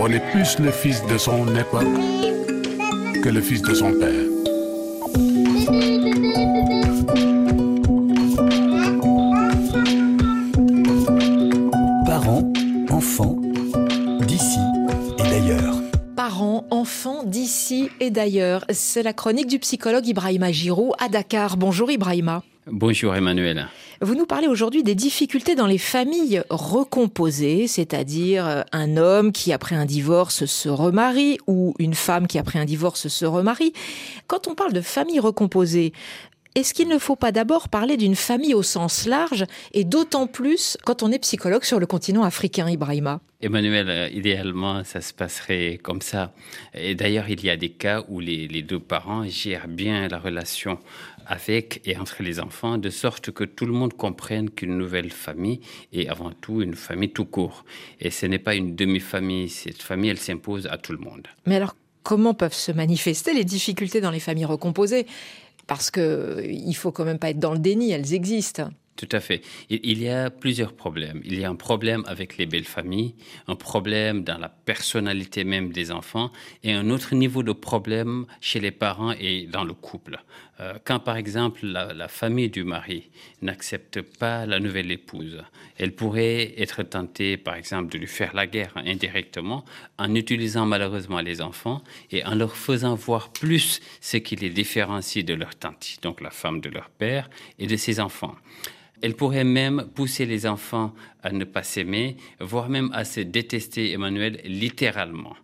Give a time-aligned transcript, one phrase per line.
[0.00, 1.86] On est plus le fils de son époque
[3.22, 4.10] que le fils de son père.
[12.06, 12.52] Parents,
[12.90, 13.36] enfants,
[14.20, 14.58] d'ici
[15.18, 15.74] et d'ailleurs.
[16.16, 18.64] Parents, enfants d'ici et d'ailleurs.
[18.70, 21.56] C'est la chronique du psychologue Ibrahima Giroud à Dakar.
[21.56, 22.42] Bonjour Ibrahima.
[22.66, 23.68] Bonjour Emmanuel.
[24.00, 29.52] Vous nous parlez aujourd'hui des difficultés dans les familles recomposées, c'est-à-dire euh, un homme qui
[29.52, 33.74] après un divorce se remarie ou une femme qui après un divorce se remarie.
[34.28, 35.92] Quand on parle de famille recomposée,
[36.54, 40.78] est-ce qu'il ne faut pas d'abord parler d'une famille au sens large et d'autant plus
[40.84, 43.20] quand on est psychologue sur le continent africain, Ibrahima?
[43.40, 46.32] Emmanuel, euh, idéalement, ça se passerait comme ça.
[46.72, 50.18] Et d'ailleurs, il y a des cas où les, les, deux parents gèrent bien la
[50.18, 50.78] relation
[51.26, 55.60] avec et entre les enfants, de sorte que tout le monde comprenne qu'une nouvelle famille
[55.92, 57.64] est avant tout une famille tout court.
[58.00, 61.26] Et ce n'est pas une demi-famille, cette famille, elle s'impose à tout le monde.
[61.46, 61.74] Mais alors,
[62.04, 65.06] comment peuvent se manifester les difficultés dans les familles recomposées?
[65.66, 68.70] Parce qu'il faut quand même pas être dans le déni, elles existent.
[68.96, 69.42] Tout à fait.
[69.70, 71.20] Il y a plusieurs problèmes.
[71.24, 73.16] Il y a un problème avec les belles familles,
[73.48, 76.30] un problème dans la personnalité même des enfants
[76.62, 80.22] et un autre niveau de problème chez les parents et dans le couple.
[80.60, 83.10] Euh, quand par exemple la, la famille du mari
[83.42, 85.42] n'accepte pas la nouvelle épouse,
[85.78, 89.64] elle pourrait être tentée par exemple de lui faire la guerre indirectement
[89.98, 95.24] en utilisant malheureusement les enfants et en leur faisant voir plus ce qui les différencie
[95.24, 98.36] de leur tante, donc la femme de leur père et de ses enfants.
[99.02, 103.92] Elle pourrait même pousser les enfants à ne pas s'aimer, voire même à se détester
[103.92, 105.36] Emmanuel littéralement.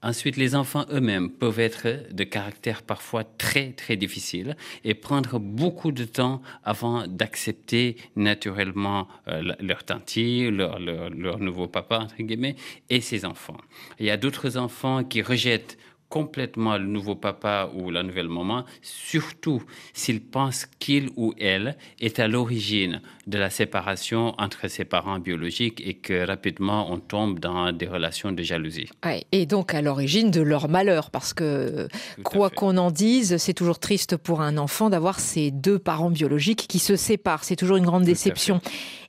[0.00, 5.90] Ensuite, les enfants eux-mêmes peuvent être de caractère parfois très très difficile et prendre beaucoup
[5.90, 12.54] de temps avant d'accepter naturellement euh, leur tante, leur, leur, leur nouveau papa entre guillemets
[12.90, 13.56] et ses enfants.
[13.98, 15.76] Il y a d'autres enfants qui rejettent
[16.08, 22.18] complètement le nouveau papa ou la nouvelle maman, surtout s'il pense qu'il ou elle est
[22.18, 27.72] à l'origine de la séparation entre ses parents biologiques et que rapidement on tombe dans
[27.72, 28.88] des relations de jalousie.
[29.04, 33.36] Ouais, et donc à l'origine de leur malheur, parce que Tout quoi qu'on en dise,
[33.36, 37.44] c'est toujours triste pour un enfant d'avoir ses deux parents biologiques qui se séparent.
[37.44, 38.60] C'est toujours une grande Tout déception.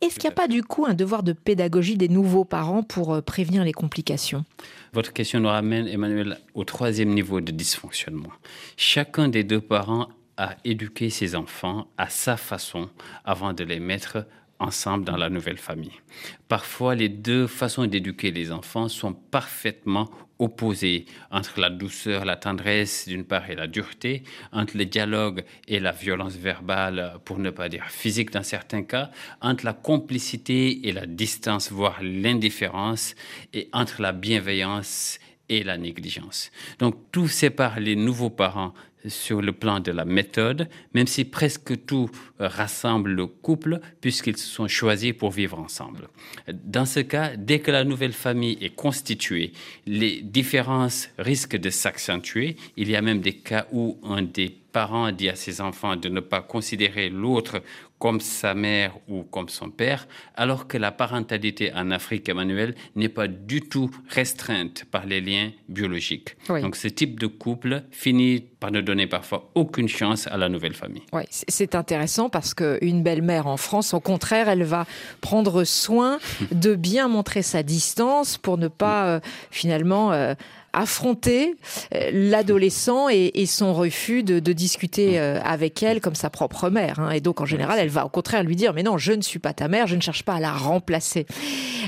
[0.00, 3.22] Est-ce qu'il n'y a pas du coup un devoir de pédagogie des nouveaux parents pour
[3.22, 4.44] prévenir les complications?
[4.92, 8.32] Votre question nous ramène, Emmanuel, au troisième niveau de dysfonctionnement.
[8.76, 12.90] Chacun des deux parents a éduqué ses enfants à sa façon
[13.24, 14.26] avant de les mettre
[14.58, 16.00] ensemble dans la nouvelle famille.
[16.48, 23.08] Parfois, les deux façons d'éduquer les enfants sont parfaitement opposées entre la douceur, la tendresse
[23.08, 27.68] d'une part et la dureté, entre le dialogue et la violence verbale, pour ne pas
[27.68, 29.10] dire physique dans certains cas,
[29.40, 33.14] entre la complicité et la distance, voire l'indifférence,
[33.52, 36.50] et entre la bienveillance et la négligence.
[36.78, 38.74] Donc tout sépare les nouveaux parents
[39.06, 44.46] sur le plan de la méthode, même si presque tout rassemble le couple puisqu'ils se
[44.46, 46.08] sont choisis pour vivre ensemble.
[46.52, 49.52] Dans ce cas, dès que la nouvelle famille est constituée,
[49.86, 52.56] les différences risquent de s'accentuer.
[52.76, 56.08] Il y a même des cas où un des parent dit à ses enfants de
[56.08, 57.62] ne pas considérer l'autre
[58.04, 60.06] comme sa mère ou comme son père,
[60.36, 65.52] alors que la parentalité en Afrique, Emmanuel, n'est pas du tout restreinte par les liens
[65.70, 66.36] biologiques.
[66.50, 66.60] Oui.
[66.60, 70.74] Donc ce type de couple finit par ne donner parfois aucune chance à la nouvelle
[70.74, 71.00] famille.
[71.14, 74.84] Oui, c'est intéressant parce qu'une belle-mère en France, au contraire, elle va
[75.22, 76.18] prendre soin
[76.52, 79.20] de bien montrer sa distance pour ne pas euh,
[79.50, 80.12] finalement...
[80.12, 80.34] Euh,
[80.74, 81.54] affronter
[81.94, 86.68] euh, l'adolescent et, et, son refus de, de discuter euh, avec elle comme sa propre
[86.68, 87.00] mère.
[87.00, 87.10] Hein.
[87.10, 89.38] Et donc, en général, elle va au contraire lui dire, mais non, je ne suis
[89.38, 91.26] pas ta mère, je ne cherche pas à la remplacer.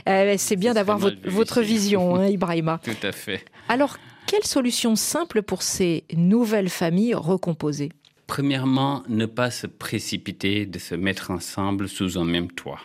[0.08, 2.80] Euh, C'est bien d'avoir votre, votre vision, hein, Ibrahima.
[2.84, 3.44] Tout à fait.
[3.68, 7.90] Alors, quelle solution simple pour ces nouvelles familles recomposées?
[8.26, 12.80] Premièrement, ne pas se précipiter de se mettre ensemble sous un même toit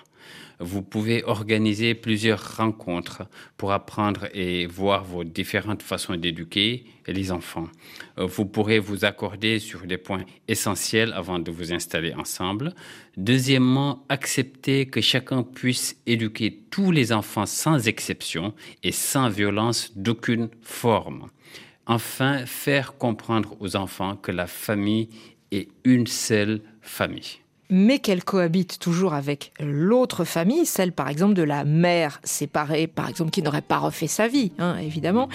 [0.62, 3.24] vous pouvez organiser plusieurs rencontres
[3.58, 7.68] pour apprendre et voir vos différentes façons d'éduquer les enfants.
[8.18, 12.73] Vous pourrez vous accorder sur des points essentiels avant de vous installer ensemble.
[13.18, 18.53] Deuxièmement, accepter que chacun puisse éduquer tous les enfants sans exception
[18.84, 21.29] et sans violence d'aucune forme.
[21.88, 25.09] Enfin, faire comprendre aux enfants que la famille
[25.52, 27.41] est une seule famille
[27.72, 33.09] mais qu'elle cohabite toujours avec l'autre famille, celle par exemple de la mère séparée, par
[33.09, 35.29] exemple, qui n'aurait pas refait sa vie, hein, évidemment.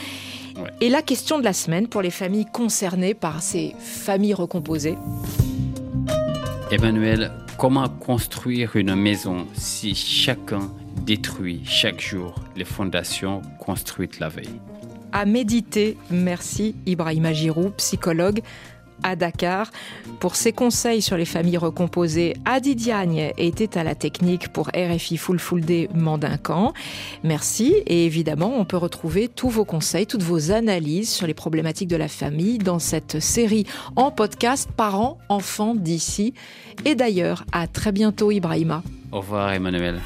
[0.57, 0.71] Ouais.
[0.83, 4.97] Et la question de la semaine pour les familles concernées par ces familles recomposées.
[6.71, 10.71] Emmanuel, comment construire une maison si chacun
[11.05, 14.61] détruit chaque jour les fondations construites la veille?
[15.13, 18.43] À méditer, merci Ibrahima Giroud, psychologue
[19.03, 19.71] à Dakar.
[20.21, 25.17] Pour ses conseils sur les familles recomposées, Adi Diagne était à la technique pour RFI
[25.17, 26.73] Full Full Day Mandincan.
[27.23, 31.89] Merci et évidemment, on peut retrouver tous vos conseils, toutes vos analyses sur les problématiques
[31.89, 33.67] de la famille dans cette série
[33.97, 36.35] en podcast Parents, enfants d'ici
[36.85, 37.45] et d'ailleurs.
[37.53, 38.83] À très bientôt Ibrahima.
[39.13, 40.01] Au revoir Emmanuel.